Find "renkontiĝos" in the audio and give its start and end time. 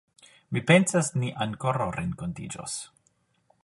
1.99-2.83